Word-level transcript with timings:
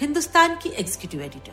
हिंदुस्तान 0.00 0.54
की 0.62 0.68
executive 0.78 1.20
editor 1.22 1.52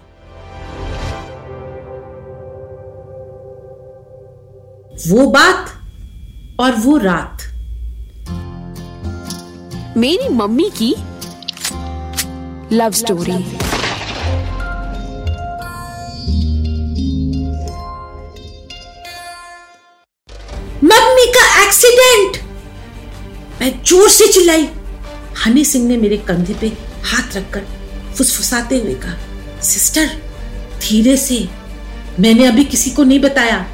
वो 5.09 5.25
बात 5.31 5.69
और 6.59 6.75
वो 6.75 6.97
रात। 6.97 7.43
मेरी 9.97 10.29
मम्मी 10.29 10.69
की 10.81 10.89
लव 12.75 12.91
स्टोरी। 12.91 13.31
मम्मी 20.83 21.25
का 21.35 21.45
एक्सीडेंट 21.63 22.37
मैं 23.61 23.71
ज़ोर 23.83 24.09
से 24.09 24.27
चिल्लाई। 24.27 24.67
हनी 25.45 25.65
सिंह 25.65 25.87
ने 25.87 25.97
मेरे 25.97 26.17
कंधे 26.29 26.53
पे 26.53 26.67
हाथ 27.05 27.37
रखकर 27.37 27.65
फुसफुसाते 28.17 28.79
हुए 28.79 28.93
कहा, 28.93 29.15
सिस्टर, 29.61 30.05
धीरे 30.81 31.17
से। 31.17 31.47
मैंने 32.19 32.45
अभी 32.45 32.63
किसी 32.63 32.89
को 32.89 33.03
नहीं 33.03 33.19
बताया। 33.19 33.65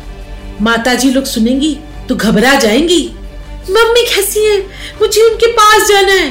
माताजी 0.61 1.09
लोग 1.09 1.25
सुनेंगी 1.25 1.79
तो 2.09 2.15
घबरा 2.15 2.53
जाएँगी। 2.53 3.15
मम्मी 3.69 4.05
कैसी 4.05 4.39
है? 4.39 4.61
मुझे 5.01 5.21
उनके 5.21 5.47
पास 5.47 5.87
जाना 5.87 6.11
है। 6.11 6.29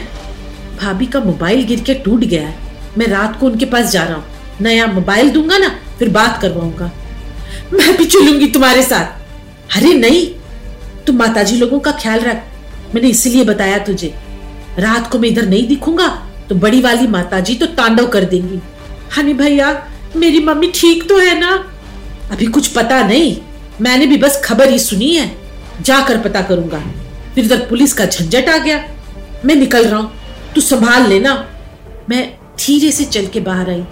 भाभी 0.81 1.07
का 1.07 1.21
मोबाइल 1.21 1.65
गिर 1.65 1.81
के 1.81 1.95
टूट 1.95 2.21
गया 2.21 2.49
है। 2.49 2.59
मैं 2.99 3.07
रात 3.07 3.41
को 3.41 3.47
उनके 3.47 3.65
पास 3.65 3.91
जा 3.91 4.05
रहा 4.05 4.15
हूँ। 4.15 4.25
नया 4.61 4.87
मोबाइल 4.87 5.31
दूँगा 5.31 5.59
ना, 5.59 5.81
फिर 5.99 6.09
बात 6.09 6.43
करवाऊँगा। 6.43 6.91
मैं 7.73 7.97
भी 7.97 8.05
चलूँगी 8.05 8.47
तुम्हारे 8.47 8.83
साथ। 8.83 9.77
अरे 9.77 9.95
नहीं 9.95 10.27
तुम 11.07 11.17
माताजी 11.17 11.57
लोगों 11.57 11.81
का 11.81 11.93
ख्याल 11.93 12.21
रख। 12.21 12.43
मैंने 12.95 13.09
इसीलिए 13.09 13.45
बताया 13.45 13.79
तुझे। 13.79 14.15
रात 14.79 15.11
को 15.11 15.19
मैं 15.19 15.29
इधर 15.29 15.47
नहीं 15.47 15.69
दिखूँगा। 15.69 16.26
तो 16.49 16.55
बड़ी 16.55 16.81
वाली 16.81 17.07
माताजी 17.07 17.55
तो 17.55 17.67
तांडव 17.67 18.07
कर 18.07 18.25
देंगी। 18.25 18.61
हनी 19.17 19.35
भैया, 19.35 19.89
मेरी 20.17 20.41
मम्मी 20.41 20.73
ठीक 20.75 21.09
तो 21.09 21.19
है 21.19 21.41
ना? 21.41 21.73
अभी 22.31 22.47
कुछ 22.47 22.67
पता 22.67 23.07
नहीं। 23.07 23.37
मैंने 23.81 24.07
भी 24.07 24.17
बस 24.17 24.43
खबर 24.45 24.71
ही 24.71 24.79
सुनी 24.79 25.15
है। 25.15 25.37
जाकर 25.81 26.21
पता 26.21 26.43
करूँगा। 26.43 26.83
फिर 27.35 27.45
इधर 27.45 27.57
पुलिस 27.57 27.93
का 27.93 28.05
झंझट 28.05 28.49
आ 28.49 28.59
गया। 28.59 28.89
मैं 29.45 29.55
निकल 29.55 29.85
रहा 29.85 30.01
हूँ। 30.01 30.13
तू 30.55 30.61
संभाल 30.61 31.09
लेना। 31.09 31.49
मैं 32.09 32.37
धीरे 32.37 32.93
से 32.93 33.05
चल 33.05 33.27
के 33.27 33.41
बाहर 33.41 33.71
आई। 33.71 33.85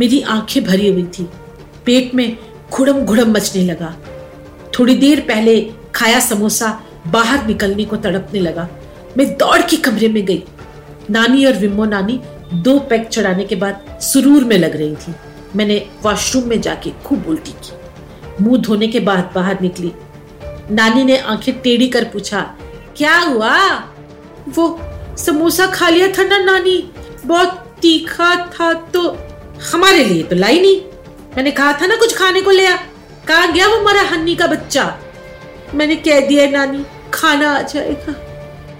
मेरी 0.00 0.20
आँखें 0.20 0.64
भरी 0.64 0.88
हुई 0.88 1.02
थी। 1.02 1.28
पेट 1.86 2.14
में 2.14 2.36
घुड़म 2.72 3.00
घुड़म 3.00 3.32
मचने 3.32 3.64
लगा। 3.64 3.96
थोड़ी 4.78 4.94
देर 4.94 5.20
पहले 5.20 5.70
खाया 5.94 6.20
समोसा 6.20 6.82
बाहर 7.06 7.46
निकलने 7.46 7.84
को 7.84 7.96
तड़पने 7.96 8.40
लगा। 8.40 8.68
मैं 9.18 9.36
दौड़ 9.36 9.62
के 9.62 9.76
कमरे 9.76 10.08
में 10.08 10.24
गई। 10.24 10.44
नानी 11.10 11.44
और 11.44 11.52
विमो 11.52 11.84
नानी 11.84 12.20
दो 12.54 12.78
पैक 12.80 13.08
चढ़ाने 13.08 13.44
के 13.44 13.56
बाद 13.56 13.98
सुरूर 14.02 14.44
में 14.44 14.56
लग 14.58 14.76
रही 14.76 14.94
थी। 14.96 15.14
मैंने 15.56 15.76
वॉशरूम 16.02 16.48
में 16.48 16.60
जाके 16.60 16.90
खूब 17.04 17.26
उल्टी 17.28 17.52
की। 17.52 18.44
मुँह 18.44 18.60
धोने 18.60 18.88
के 18.88 19.00
बाद 19.00 19.30
बाहर 19.34 19.60
निकली। 19.60 19.92
नानी 20.70 21.04
ने 21.04 21.18
आँखें 21.18 21.60
टेढ़ी 21.60 21.88
कर 21.88 22.04
पूछा, 22.04 22.40
क्या 22.96 23.18
हुआ? 23.18 23.56
वो 24.48 24.80
समोसा 25.18 25.66
खा 25.66 25.88
लिया 25.88 26.08
था 26.08 26.24
ना 26.24 26.38
नानी? 26.38 26.78
बहुत 27.26 27.66
तीखा 27.82 28.34
था 28.48 28.72
तो 28.72 29.08
हमारे 29.72 30.04
लिए 30.04 30.22
तो 30.22 30.36
लाई 30.36 30.60
नहीं। 30.60 30.80
मैंने 31.36 31.50
कहा 31.50 31.72
था 31.72 31.86
ना 31.86 31.96
कुछ 31.96 32.16
खाने 32.16 32.40
को 32.40 32.50
लिया 32.50 32.76
कहा 33.28 33.46
गया 33.46 33.66
वो 33.68 33.82
मरा 33.82 34.02
हन्नी 34.02 34.34
का 34.36 34.46
बच्चा? 34.46 34.84
मैंने 35.74 35.96
कह 35.96 36.26
दिया, 36.26 36.46
नानी, 36.50 36.84
खाना 37.14 37.50
आ 37.50 37.62
जाएगा। 37.62 38.12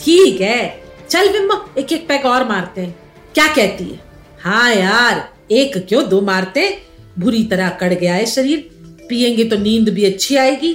ठीक 0.00 0.40
है 0.40 0.79
चल 1.10 1.28
बिम्बो 1.28 1.54
एक 1.78 1.92
एक 1.92 2.06
पैक 2.08 2.26
और 2.26 2.44
मारते 2.48 2.80
हैं। 2.80 2.94
क्या 3.34 3.46
कहती 3.46 3.84
है? 3.84 3.98
हाँ 4.40 4.74
यार, 4.74 5.28
एक 5.50 5.76
क्यों 5.88 6.08
दो 6.08 6.20
मारते? 6.20 6.66
बुरी 7.18 7.42
तरह 7.44 7.68
कड़ 7.70 7.92
गया 7.94 8.14
है 8.14 8.26
शरीर। 8.26 8.68
पिएँगे 9.08 9.44
तो 9.44 9.56
नींद 9.56 9.88
भी 9.88 10.04
अच्छी 10.04 10.36
आएगी। 10.36 10.72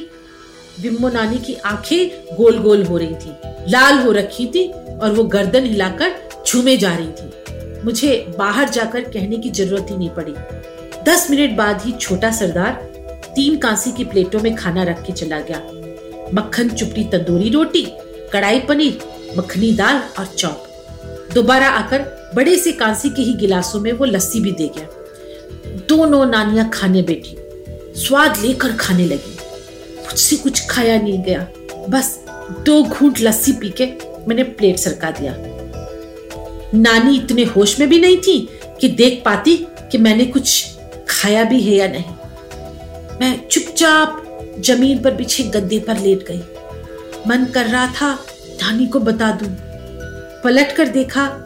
बिम्बो 0.82 1.10
नानी 1.10 1.38
की 1.38 1.54
आँखें 1.66 2.36
गोल 2.38 2.58
गोल 2.60 2.84
हो 2.84 2.98
रही 2.98 3.16
थी, 3.16 3.32
लाल 3.72 4.00
हो 4.00 4.12
रखी 4.12 4.48
थी 4.48 4.68
और 4.68 5.12
वो 5.12 5.24
गर्दन 5.24 5.66
हिलाकर 5.66 6.14
झूमे 6.48 6.78
जा 6.78 6.94
रही 6.96 7.12
थी। 7.12 7.84
मुझे 7.86 8.26
बाहर 8.38 8.70
जाकर 8.70 9.10
कहने 9.10 9.38
की 9.38 9.50
ज़रूरत 9.52 9.88
ही 9.92 9.98
नहीं 9.98 10.10
पड़ी। 10.10 10.34
दस 11.04 11.28
मिनट 11.32 11.58
बाद 11.58 11.82
ही 11.82 11.92
छोटा 11.92 12.32
सरदार 12.32 12.72
तीन 13.36 13.58
कांसी 13.58 13.92
की 13.92 14.04
प्लेटों 14.04 14.40
में 14.40 14.56
खाना 14.56 14.84
रख 14.84 15.04
के 15.04 15.14
चला 15.14 15.40
गया। 15.40 15.62
मक्खन, 16.34 16.70
चुपड़ी, 16.70 17.04
तंदूरी 17.04 17.50
रोटी, 17.50 17.88
कढ़ाई 18.34 18.60
पनीर 18.60 19.14
मखनी 19.38 19.72
दाल 19.72 20.04
और 20.20 20.26
चौप 20.26 20.62
दोबारा 21.34 21.70
आकर 21.70 22.32
बड़े 22.36 22.58
से 22.58 22.72
कांसी 22.72 23.10
के 23.10 23.22
ही 23.22 23.34
गिलासों 23.34 23.80
में 23.80 23.92
वो 23.92 24.06
लस्सी 24.06 24.40
भी 24.40 24.52
दे 24.52 24.68
गया। 24.68 24.88
दोनों 25.90 26.26
नानियाँ 26.26 26.70
खाने 26.70 27.02
बैठी। 27.02 27.38
स्वाद 28.02 28.38
लेकर 28.38 28.72
खाने 28.72 29.06
लगी। 29.06 29.38
मुझसे 30.02 30.36
कुछ 30.36 30.68
खाया 30.70 31.02
नहीं 31.02 31.24
गया। 31.24 31.48
बस 31.90 32.20
दो 32.66 32.84
घूंट 32.84 33.20
लस्सी 33.22 33.52
पी 33.52 33.70
के 33.70 33.86
मैंने 34.28 34.44
प्लेट 34.44 34.78
सरका 34.78 35.12
दिया। 35.12 35.36
नानी 36.74 37.16
इतने 37.18 37.44
होश 37.44 37.80
में 37.80 37.90
भी 37.90 38.00
नहीं 38.00 38.18
थी 38.18 38.50
कि 38.82 38.88
देख 38.88 39.22
पाती 39.26 39.58
कि 39.92 39.98
मैंने 39.98 40.26
कुछ 40.26 40.68
खाया 41.10 41.44
भी 41.44 41.62
है 41.62 41.76
या 41.76 41.88
नहीं। 41.88 42.14
मैं 43.22 43.48
चुपचाप 43.48 44.22
ज़मीन 44.60 45.04
पर 45.04 45.14
बिछे 45.14 45.44
गद्दे 45.44 45.80
पर 45.80 46.00
लेट 46.00 46.28
गई। 46.28 46.42
मन 47.28 47.46
कर 47.46 47.66
रहा 47.66 47.88
था 47.88 48.26
नानी 48.62 48.88
को 48.88 49.00
बता 49.00 49.32
दूँ। 49.32 49.50
पलट 50.44 50.72
कर 50.72 50.88
देखा, 50.88 51.46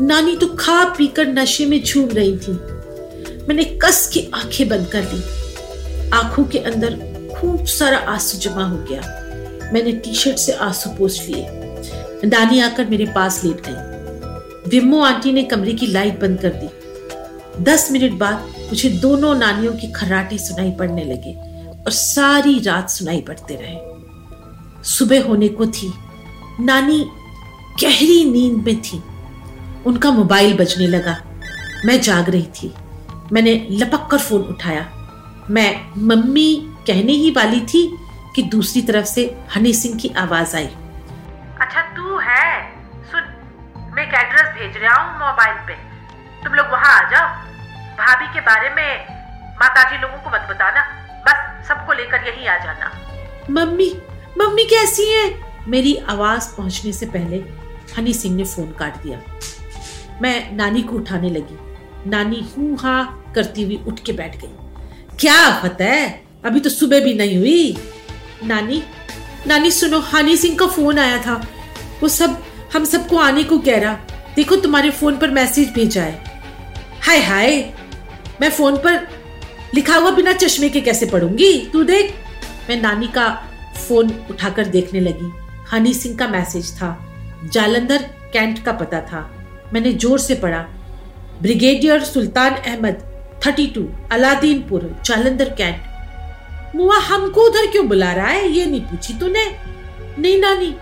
नानी 0.00 0.36
तो 0.36 0.46
खा 0.46 0.84
पीकर 0.84 1.26
नशे 1.26 1.66
में 1.66 1.84
झूम 1.84 2.08
रही 2.08 2.38
थी। 2.38 2.52
मैंने 3.48 3.64
कस 3.64 4.10
की 4.12 4.30
आँखें 4.34 4.68
बंद 4.68 4.86
कर 4.86 5.00
दी। 5.02 5.22
आँखों 6.10 6.44
के 6.44 6.58
अंदर 6.58 6.94
खूब 7.36 7.66
सारा 7.66 7.98
आँसू 7.98 8.38
जमा 8.38 8.64
हो 8.64 8.76
गया। 8.76 9.00
मैंने 9.72 9.92
टी 9.92 10.14
शर्ट 10.14 10.36
से 10.36 10.52
आँसू 10.52 10.90
पोछ 10.90 11.28
लिए। 11.28 11.46
नानी 12.24 12.60
आकर 12.60 12.86
मेरे 12.86 13.06
पास 13.06 13.44
लेट 13.44 13.62
गई। 13.66 13.90
विम्मो 14.70 15.00
आंटी 15.00 15.32
ने 15.32 15.42
कमरे 15.42 15.72
की 15.72 15.86
लाइट 15.86 16.20
बंद 16.20 16.40
कर 16.40 16.48
दी। 16.48 16.68
दस 17.64 17.88
मिनट 17.92 18.12
बाद 18.12 18.54
मुझे 18.60 18.88
दोनों 18.88 19.34
नानियों 19.34 19.72
की 19.72 19.92
खराटे 19.92 20.38
सुनाई 20.38 20.70
पड़ने 20.70 21.04
लगे 21.04 21.34
और 21.72 21.90
सारी 21.90 22.60
रात 22.60 22.90
सुनाई 22.90 23.20
पड़ते 23.20 23.54
रहे। 23.54 23.78
सुबह 24.84 25.24
होने 25.24 25.48
को 25.48 25.66
थी। 25.66 25.92
नानी 26.60 27.10
गहरी 27.82 28.24
नींद 28.30 28.64
में 28.66 28.82
थी। 28.82 29.02
उनका 29.86 30.10
मोबाइल 30.10 30.56
बजने 30.56 30.86
लगा। 30.86 31.20
मैं 31.84 32.00
जाग 32.00 32.30
रही 32.30 32.46
थी। 32.46 32.74
मैंने 33.32 33.66
लपक 33.70 34.08
कर 34.10 34.18
फ़ोन 34.18 34.40
उठाया। 34.40 34.90
मैं 35.50 35.90
मम्मी 35.98 36.74
कहने 36.86 37.12
ही 37.12 37.30
वाली 37.30 37.60
थी 37.60 37.98
कि 38.36 38.42
दूसरी 38.42 38.82
तरफ़ 38.82 39.04
से 39.04 39.44
हनी 39.56 39.72
सिंह 39.72 39.98
की 39.98 40.08
आवाज़ 40.08 40.56
आई। 40.56 40.66
अच्छा 41.60 41.80
तू 41.80 42.18
है? 42.18 42.72
सुन 43.10 43.22
मैं 43.96 44.08
एक 44.08 44.14
एड्रेस 44.14 44.54
भेज 44.54 44.82
रहा 44.82 45.02
हूँ 45.02 45.12
मोबाइल 45.12 45.66
पे। 45.66 45.72
तुम 46.44 46.54
लोग 46.54 46.66
वहाँ 46.66 47.06
आ 47.06 47.10
जाओ। 47.10 47.28
भाभी 47.98 48.26
के 48.26 48.40
बारे 48.40 48.70
में 48.70 49.06
माताजी 49.54 49.98
लोगों 49.98 50.16
को 50.16 50.30
मत 50.30 50.46
बताना। 50.50 50.82
बस 51.26 51.68
सबको 51.68 51.92
लेकर 51.92 52.28
यही 52.28 52.46
आ 52.46 52.58
जाना। 52.58 52.92
मम्मी 53.50 53.98
मम्मी 54.38 54.64
कैसी 54.64 55.12
है? 55.12 55.49
मेरी 55.68 55.96
आवाज़ 55.96 56.56
पहुँचने 56.56 56.92
से 56.92 57.06
पहले 57.06 57.36
हनी 57.98 58.14
सिंह 58.14 58.36
ने 58.36 58.44
फ़ोन 58.44 58.72
काट 58.72 59.02
दिया। 59.02 59.22
मैं 60.22 60.56
नानी 60.56 60.82
को 60.82 60.96
उठाने 60.96 61.30
लगी। 61.30 61.58
नानी 62.10 62.48
हूँ 62.58 62.78
हा 62.78 63.24
करती 63.34 63.62
हुई 63.62 63.80
उठ 63.86 64.00
के 64.00 64.12
बैठ 64.12 64.36
गई। 64.36 64.48
क्या 65.20 65.60
फतेह 65.62 66.14
अभी 66.44 66.60
तो 66.60 66.70
सुबह 66.70 67.00
भी 67.00 67.14
नहीं 67.14 67.36
हुई। 67.36 67.76
नानी 68.44 68.82
नानी 69.46 69.70
सुनो, 69.70 69.98
हनी 69.98 70.36
सिंह 70.36 70.56
का 70.56 70.66
फ़ोन 70.66 70.98
आया 70.98 71.18
था। 71.18 71.46
वो 72.02 72.08
सब, 72.08 72.42
हम 72.72 72.84
सबको 72.84 73.16
आने 73.16 73.42
को 73.42 73.58
कह 73.58 73.78
रहा। 73.78 73.98
देखो 74.36 74.56
तुम्हारे 74.56 74.90
फ़ोन 74.90 75.16
पर 75.16 75.30
मैसेज 75.30 75.72
भेजा 75.72 76.02
है। 76.02 76.24
हाय 77.02 77.18
हाय, 77.18 77.74
मैं 78.40 78.50
फ़ोन 78.50 78.76
पर 78.76 79.08
लिखा 79.74 79.96
हुआ 79.96 80.10
बिना 80.10 80.32
चश्मे 80.32 80.68
के 80.68 80.80
कैसे 80.80 81.06
पढ़ूँगी? 81.06 81.70
तू 81.72 81.84
देख। 81.84 82.14
मैं 82.68 82.82
नानी 82.82 83.06
का 83.06 83.48
फ़ोन 83.88 84.26
उठाकर 84.30 84.66
देखने 84.66 85.00
लगी। 85.00 85.49
हनी 85.72 85.92
सिंह 85.94 86.16
का 86.16 86.26
मैसेज 86.28 86.72
था। 86.72 86.96
जालंधर, 87.52 88.02
कैंट 88.32 88.62
का 88.64 88.72
पता 88.72 89.00
था। 89.00 89.20
मैंने 89.72 89.92
ज़ोर 89.92 90.18
से 90.18 90.34
पढ़ा। 90.34 90.58
Brigadier 91.42 92.04
Sultan 92.04 92.54
Ahmed, 92.54 93.02
thirty 93.46 93.66
two, 93.66 93.86
Aladinpur, 94.12 94.90
Jalandhar 95.04 95.48
cantt. 95.50 96.76
मुआ, 96.76 96.98
हमको 96.98 97.40
उधर 97.40 97.66
क्यों 97.66 97.86
बुला 97.88 98.12
रहा 98.12 98.26
है? 98.26 98.48
ये 98.48 98.66
नहीं 98.66 98.80
पूछी 98.80 99.14
तूने? 99.14 99.44
नहीं 100.18 100.38
नानी, 100.40 100.74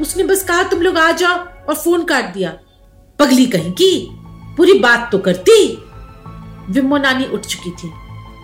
उसने 0.00 0.24
बस 0.24 0.44
कहा 0.44 0.62
तुम 0.62 0.82
लोग 0.82 0.98
आ 0.98 1.10
जाओ 1.12 1.36
और 1.68 1.74
फ़ोन 1.74 2.04
काट 2.04 2.32
दिया। 2.34 2.52
पगली 3.18 3.46
कहीं 3.46 3.72
की? 3.72 4.08
पूरी 4.56 4.78
बात 4.78 5.08
तो 5.12 5.18
करती। 5.18 5.66
विमो 6.70 6.96
नानी 6.98 7.24
उठ 7.24 7.46
चुकी 7.46 7.70
थी। 7.72 7.90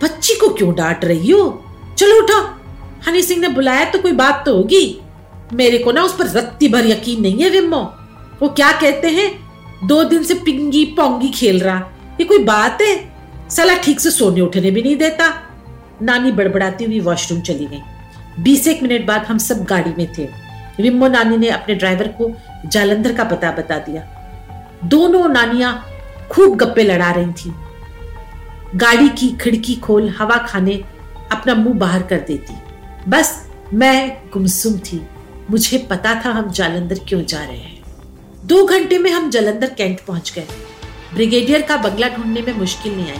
बच्ची 0.03 0.35
को 0.35 0.49
क्यों 0.49 0.73
डांट 0.75 1.05
रही 1.05 1.31
हो? 1.31 1.49
चलो 1.97 2.21
उठो। 2.21 2.41
हनी 3.07 3.21
सिंह 3.21 3.41
ने 3.41 3.47
बुलाया 3.47 3.85
तो 3.85 3.99
कोई 3.99 4.11
बात 4.11 4.43
तो 4.45 4.55
होगी। 4.55 4.85
मेरे 5.53 5.77
को 5.77 5.91
ना 5.91 6.03
उस 6.03 6.17
पर 6.17 6.27
रत्ती 6.27 6.67
भर 6.67 6.85
यकीन 6.85 7.21
नहीं 7.21 7.43
है 7.43 7.49
विमो 7.49 7.93
वो 8.41 8.49
क्या 8.49 8.71
कहते 8.71 9.07
हैं? 9.07 9.31
दो 9.87 10.03
दिन 10.03 10.23
से 10.23 10.33
पिंगी 10.33 10.85
पोंगी 10.85 11.29
खेल 11.29 11.59
रहा। 11.59 11.77
ये 12.19 12.23
कोई 12.23 12.37
बात 12.37 12.81
है? 12.81 13.13
साला 13.49 13.73
ठीक 13.75 13.99
से 13.99 14.11
सोने 14.11 14.41
उठने 14.41 14.71
भी 14.71 14.81
नहीं 14.81 14.95
देता। 14.95 15.33
नानी 16.01 16.31
बड़बड़ाती 16.31 16.85
हुई 16.85 16.99
वॉशरूम 16.99 17.41
चली 17.41 17.65
गई। 17.65 17.81
बीस 18.39 18.67
एक 18.67 18.83
मिनट 18.83 19.05
बाद 19.05 19.21
हम 19.21 19.37
सब 19.37 19.63
गाड़ी 19.63 19.93
में 19.97 20.13
थे। 20.17 20.23
विम्मो 20.81 21.07
नानी 21.07 21.37
ने 21.37 21.49
अपने 21.49 21.75
ड्राइवर 21.75 22.07
को 22.07 22.31
जालंधर 22.65 23.13
का 23.13 23.23
पता 23.23 23.51
बता 23.51 23.77
दिया। 23.77 24.03
दोनों 24.85 25.29
नानियाँ 25.29 25.85
खूब 26.31 26.55
गप्पे 26.55 26.83
लड़ा 26.83 27.11
रही 27.11 27.31
थी। 27.31 27.53
गाड़ी 28.75 29.09
की 29.09 29.37
खिड़की 29.41 29.75
खोल 29.75 30.09
हवा 30.09 30.37
खाने 30.37 30.83
अपना 31.31 31.55
मुँह 31.55 31.75
बाहर 31.75 32.03
कर 32.03 32.19
देती। 32.19 32.53
बस 33.09 33.49
मैं 33.73 34.21
गुमसुम 34.33 34.77
थी। 34.77 35.07
मुझे 35.49 35.77
पता 35.77 36.21
था 36.25 36.29
हम 36.29 36.51
जालंधर 36.51 36.99
क्यों 36.99 37.21
जा 37.25 37.43
रहे 37.43 37.57
हैं। 37.57 37.83
दो 38.45 38.65
घंटे 38.65 38.97
में 38.97 39.11
हम 39.11 39.29
जलंधर 39.29 39.67
कैंट 39.67 39.99
पहुँच 39.99 40.33
गए। 40.35 40.47
ब्रिगेडियर 41.13 41.61
का 41.61 41.77
बंगला 41.77 42.07
ढूँढने 42.09 42.41
में 42.41 42.53
मुश्किल 42.53 42.95
नहीं 42.95 43.11
आई। 43.11 43.19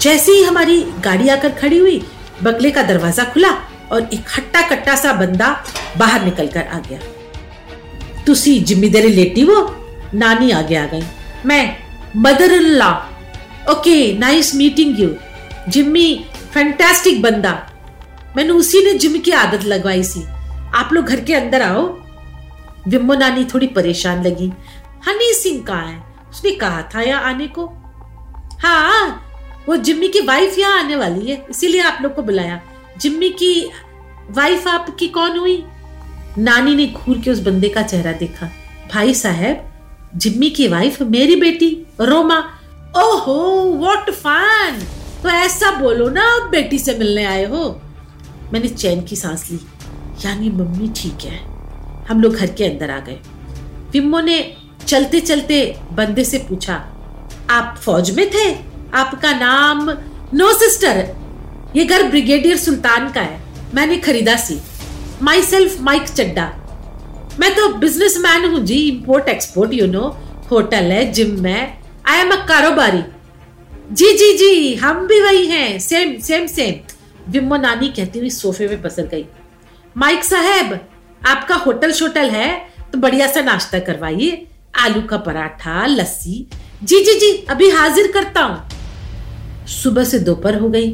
जैसे 0.00 0.32
ही 0.32 0.42
हमारी 0.42 0.82
गाड़ी 0.82 1.28
आकर 1.28 1.48
खड़ी 1.48 1.78
हुई, 1.78 2.02
बंगले 2.42 2.70
का 2.70 2.82
दरवाज़ा 2.82 3.24
खुला 3.24 3.50
और 3.92 4.02
हट्टा 4.36 4.68
कट्टा 4.68 4.96
सा 4.96 5.12
बंदा 5.12 5.64
बाहर 5.98 6.24
निकल 6.24 6.46
कर 6.46 6.66
आ 6.66 6.78
गया। 6.78 6.98
तुसी 8.26 8.58
जिम्मी 8.60 8.88
दे 8.88 9.00
रिलेटिव 9.00 9.52
हो? 9.52 9.76
नानी 10.14 10.50
आगे 10.50 10.76
आ 10.76 10.86
गई। 10.86 11.02
मैं 11.46 11.76
mother 12.16 12.52
in 12.52 12.62
law 12.62 12.92
okay, 13.70 14.18
nice 14.18 14.54
meeting 14.54 15.00
you. 15.00 15.10
Jimmy, 15.68 16.24
fantastic 16.54 17.22
बंदा। 17.22 17.70
मैंने 18.36 18.50
उसी 18.50 18.84
ने 18.84 18.94
जिम 18.94 19.18
की 19.18 19.30
आदत 19.30 19.64
लगवाई 19.64 20.02
सी। 20.02 20.20
आप 20.74 20.92
लोग 20.92 21.04
घर 21.04 21.20
के 21.20 21.34
अंदर 21.34 21.62
आओ। 21.62 21.82
विम्बो 22.88 23.14
नानी 23.14 23.44
थोड़ी 23.44 23.66
परेशान 23.66 24.22
लगी। 24.26 24.52
हनी 25.06 25.32
सिंह 25.34 25.62
कहा 25.62 25.80
है? 25.80 26.02
उसने 26.30 26.50
कहा 26.50 26.82
था 26.94 27.00
यहाँ 27.00 27.22
आने 27.22 27.46
को। 27.48 27.66
हाँ 28.62 29.28
वो 29.68 29.76
जिम्मी 29.76 30.08
की 30.08 30.20
वाइफ 30.20 30.58
यहाँ 30.58 30.78
आने 30.78 30.96
वाली 30.96 31.30
है, 31.30 31.46
इसीलिए 31.50 31.80
आप 31.80 31.98
लोग 32.02 32.14
को 32.14 32.22
बुलाया। 32.22 32.60
जिम्मी 32.98 33.28
की 33.30 33.70
वाइफ 34.30 34.66
आपकी 34.68 35.08
कौन 35.08 35.38
हुई? 35.38 35.64
नानी 36.38 36.74
ने 36.74 36.86
घूर 36.86 37.18
के 37.18 37.30
उस 37.30 37.38
बंदे 37.38 37.68
का 37.68 37.82
चेहरा 37.82 38.12
देखा। 38.12 38.46
भाई 38.92 39.14
साहब, 39.14 39.68
जिम्मी 40.16 40.50
की 40.50 40.68
वाइफ 40.68 41.00
मेरी 41.02 41.36
बेटी, 41.36 41.70
रोमा। 42.00 42.38
ओहो 42.96 43.62
व्हाट 43.74 44.10
फन 44.10 44.82
तो 45.22 45.28
ऐसा 45.28 45.70
बोलो 45.70 46.08
ना 46.08 46.24
बेटी 46.48 46.78
से 46.78 46.94
मिलने 46.98 47.24
आए 47.24 47.44
हो। 47.44 47.80
मैंने 48.52 48.68
चैन 48.68 49.02
की 49.02 49.16
सांस 49.16 49.50
ली। 49.50 49.58
यानी 50.24 50.50
मम्मी 50.50 50.88
ठीक 50.96 51.24
है। 51.24 51.38
हम 52.08 52.20
लोग 52.22 52.34
घर 52.34 52.50
के 52.50 52.64
अंदर 52.64 52.90
आ 52.90 52.98
गए। 53.00 53.18
विम्मो 53.92 54.20
ने 54.20 54.38
चलते 54.86 55.20
चलते 55.20 55.60
बंदे 55.92 56.24
से 56.24 56.38
पूछा, 56.48 56.74
आप 57.50 57.76
फौज 57.78 58.10
में 58.16 58.28
थे? 58.30 58.50
आपका 58.94 59.32
नाम? 59.38 59.90
नो 60.34 60.52
सिस्टर 60.54 61.06
ये 61.76 61.84
घर 61.84 62.02
ब्रिगेडियर 62.02 62.56
सुल्तान 62.58 63.12
का 63.12 63.20
है। 63.20 63.40
मैंने 63.74 63.96
खरीदा 63.98 64.36
सी। 64.38 64.58
माई 65.22 65.42
सेल्फ 65.42 65.80
माइक 65.80 66.08
चड्डा। 66.08 66.44
मैं 67.40 67.54
तो 67.56 67.68
बिज़नेस 67.74 68.16
मैन 68.18 68.44
हूँ 68.44 68.60
जी 68.60 68.78
import 68.88 69.28
export 69.28 69.72
you 69.74 69.86
know 69.88 70.08
hotel 70.50 70.92
है 70.92 71.04
जिम 71.12 71.46
है। 71.46 71.60
आई 72.08 72.20
एम 72.20 72.30
अ 72.30 72.36
कारोबारी। 72.46 73.02
जी 73.92 74.12
जी 74.18 74.32
जी, 74.38 74.74
हम 74.74 75.06
भी 75.06 75.20
वही 75.20 75.46
हैं। 75.46 75.78
सेम 75.80 76.18
सेम 76.20 76.46
सेम 76.46 77.32
विम्मो 77.32 77.56
नानी 77.56 77.88
कहती 77.88 78.18
हुई 78.18 78.30
सोफे 78.30 78.68
में 78.68 78.82
पसर 78.82 79.06
गई। 79.06 79.24
माइक 79.96 80.24
साहब, 80.24 80.78
आपका 81.26 81.54
होटल 81.54 81.92
शोटल 81.92 82.30
है 82.30 82.50
तो 82.92 82.98
बढ़िया 82.98 83.26
सा 83.26 83.40
नाश्ता 83.40 83.78
करवाइए। 83.78 84.46
आलू 84.74 85.02
का 85.02 85.16
पराठा, 85.16 85.84
लस्सी। 85.86 86.46
जी 86.82 87.02
जी 87.04 87.18
जी, 87.20 87.32
अभी 87.50 87.68
हाजिर 87.70 88.10
करता 88.12 88.40
हूँ। 88.40 89.66
सुबह 89.66 90.04
से 90.04 90.18
दोपहर 90.18 90.58
हो 90.58 90.68
गई। 90.68 90.88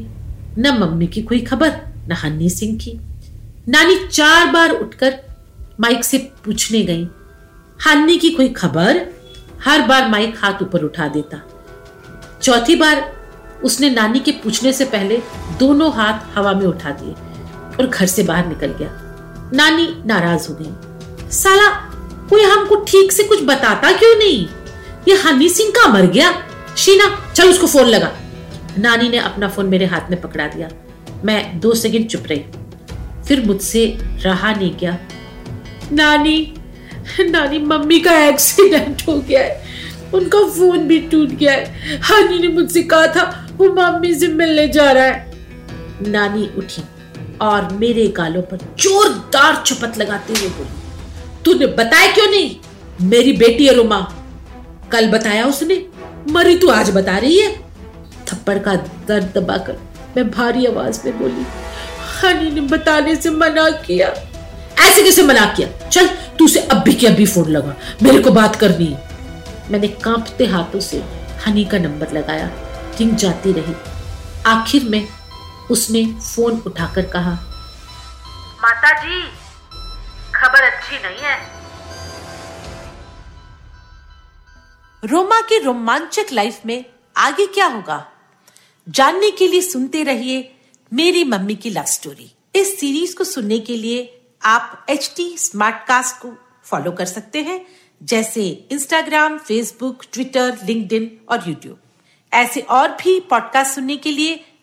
न 0.58 0.76
मम्मी 0.80 1.06
की 1.06 1.22
कोई 1.22 1.40
खबर, 1.40 1.76
न 2.08 2.12
हन्नी 2.12 2.50
सिंह 2.50 2.76
की। 2.78 2.98
नानी 3.68 3.96
चार 4.06 4.46
बार 4.46 4.70
उठकर 4.70 5.18
माइक 5.80 6.04
से 6.04 6.18
पूछने 6.44 6.82
गई 6.82 7.06
हन्नी 7.86 8.18
की 8.18 8.30
कोई 8.30 8.48
खबर? 8.48 9.06
हर 9.64 9.82
बार 9.82 10.08
माइक 10.08 10.34
हाथ 10.38 10.62
ऊपर 10.62 10.84
उठा 10.84 11.08
देता। 11.08 11.40
चौथी 12.42 12.76
बार 12.76 13.12
उसने 13.64 13.90
नानी 13.90 14.20
के 14.20 14.32
पूछने 14.32 14.72
से 14.72 14.84
पहले 14.84 15.22
दोनों 15.58 15.92
हाथ 15.92 16.36
हवा 16.36 16.52
में 16.52 16.66
उठा 16.66 16.90
दिए। 16.90 17.14
और 17.80 17.86
घर 17.86 18.06
से 18.06 18.22
बाहर 18.22 18.46
निकल 18.46 18.66
गया। 18.66 18.90
नानी 19.54 20.02
नाराज़ 20.06 20.48
हो 20.48 20.54
गई। 20.60 20.70
साला, 21.30 21.70
कोई 22.30 22.42
हमको 22.42 22.76
ठीक 22.76 23.12
से 23.12 23.22
कुछ 23.22 23.42
बताता 23.42 23.92
क्यों 23.92 24.16
नहीं? 24.18 24.48
ये 25.08 25.14
हनी 25.14 25.48
सिंह 25.48 25.70
का 25.70 25.88
मर 25.88 26.06
गया? 26.06 26.42
शीना, 26.76 27.32
चल 27.36 27.48
उसको 27.48 27.66
फ़ोन 27.66 27.86
लगा। 27.86 28.12
नानी 28.78 29.08
ने 29.08 29.18
अपना 29.18 29.48
फ़ोन 29.48 29.66
मेरे 29.66 29.86
हाथ 29.86 30.10
में 30.10 30.20
पकड़ा 30.20 30.46
दिया। 30.46 30.68
मैं 31.24 31.60
दो 31.60 31.74
सेकंड 31.74 32.06
चुप 32.06 32.22
रही। 32.26 32.44
फिर 33.28 33.46
मुझसे 33.46 33.98
रहा 34.00 34.52
नहीं 34.52 34.76
गया 34.76 34.98
नानी 35.92 36.54
नानी, 37.20 37.58
मम्मी 37.58 38.00
का 38.00 38.24
एक्सीडेंट 38.24 39.02
हो 39.08 39.18
गया 39.18 39.42
है। 39.42 39.62
उनका 40.14 40.38
फ़ोन 40.38 40.78
भी 40.78 40.98
टूट 40.98 41.28
गया 41.28 41.52
है। 41.52 41.96
हनी 41.98 42.38
ने 42.38 42.48
मुझसे 42.48 42.82
कहा 42.82 43.06
था, 43.06 43.48
वो 43.56 43.66
मम्मी 43.66 44.14
से 44.14 44.28
मिलने 44.28 44.68
जा 44.68 44.92
रहा 44.92 45.04
है। 45.04 45.32
नानी 46.06 46.50
उठी। 46.58 46.82
और 47.42 47.72
मेरे 47.72 48.06
गालों 48.08 48.42
पर 48.42 48.56
जोरदार 48.78 49.62
चपत 49.66 49.98
लगाते 49.98 50.32
हुए 50.32 50.48
बोली, 50.48 50.70
तूने 51.44 51.66
बताया 51.66 52.12
क्यों 52.12 52.26
नहीं? 52.26 52.56
मेरी 53.02 53.32
बेटी 53.32 53.66
है 53.66 53.74
कल 54.92 55.08
बताया 55.10 55.44
उसने, 55.44 55.84
मरी 56.30 56.56
तू 56.58 56.68
आज 56.68 56.90
बता 56.90 57.16
रही 57.18 57.40
है। 57.40 57.52
थप्पड़ 58.26 58.58
का 58.58 58.74
दर्द 59.08 59.32
दबाकर 59.34 59.78
मैं 60.16 60.30
भारी 60.30 60.66
आवाज़ 60.66 61.00
में 61.04 61.18
बोली 61.18 61.46
हनी 62.18 62.50
ने 62.50 62.60
बताने 62.60 63.14
से 63.16 63.30
मना 63.30 63.68
किया। 63.80 64.08
ऐसे 64.78 65.02
कैसे 65.02 65.22
मना 65.22 65.44
किया? 65.56 65.68
चल 65.88 66.06
तू 66.38 66.44
उसे 66.44 66.60
अभी 66.60 66.94
के 66.94 67.06
अभी 67.06 67.26
फ़ोन 67.26 67.50
लगा, 67.50 67.74
मेरे 68.02 68.22
को 68.22 68.30
बात 68.30 68.56
करनी 68.56 68.86
है। 68.86 69.08
मैंने 69.70 69.88
कांपते 69.88 70.46
हाथों 70.46 70.80
से 70.80 71.02
हनी 71.46 71.64
का 71.64 71.78
नंबर 71.78 72.12
लगाया 72.12 72.50
रिंग 72.98 73.14
जाती 73.16 73.52
रही। 73.52 73.74
आखिर 74.46 74.84
में 74.84 75.06
उसने 75.70 76.20
फ़ोन 76.20 76.62
उठाकर 76.66 77.06
कहा 77.06 77.32
माता 78.62 78.92
जी 78.98 79.22
खबर 80.34 80.62
अच्छी 80.62 80.96
नहीं 80.96 81.18
है। 81.18 81.58
रोमा 85.04 85.40
की 85.40 85.58
रोमांचक 85.58 86.26
लाइफ 86.32 86.60
में 86.66 86.84
आगे 87.16 87.46
क्या 87.46 87.66
होगा? 87.66 88.12
जानने 88.88 89.30
के 89.30 89.48
लिए 89.48 89.60
सुनते 89.60 90.02
रहिए 90.02 90.54
मेरी 90.92 91.24
मम्मी 91.24 91.54
की 91.54 91.70
लव 91.70 91.84
स्टोरी 91.84 92.34
इस 92.54 92.80
सीरीज़ 92.80 93.16
को 93.16 93.24
सुनने 93.24 93.58
के 93.58 93.76
लिए 93.76 94.22
आप 94.44 94.86
एच 94.88 95.12
टी 95.16 95.38
स्मार्ट 95.38 95.86
कास्ट 95.88 96.16
को 96.16 96.32
फॉलो 96.64 96.92
कर 96.92 97.04
सकते 97.04 97.42
हैं 97.42 97.66
जैसे 98.02 98.68
इंस्टाग्राम 98.70 99.38
फेसबुक 99.38 100.04
ट्विटर 100.12 100.58
लिंक्डइन 100.64 101.20
और 101.28 101.48
यूट्यूब 101.48 101.78
ऐसे 102.32 102.60
और 102.60 102.88
भी 102.88 103.20
पॉडकास्ट 103.20 103.74
सुनने 103.74 103.96
के 103.96 104.10
लिए 104.10 104.47